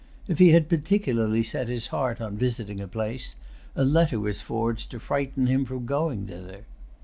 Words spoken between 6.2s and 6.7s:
thither.